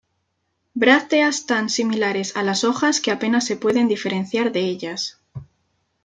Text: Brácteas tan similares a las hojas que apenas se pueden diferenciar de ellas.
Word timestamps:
Brácteas 0.73 1.45
tan 1.45 1.69
similares 1.69 2.35
a 2.35 2.41
las 2.41 2.63
hojas 2.63 3.01
que 3.01 3.11
apenas 3.11 3.45
se 3.45 3.55
pueden 3.55 3.87
diferenciar 3.87 4.51
de 4.51 4.61
ellas. 4.61 5.19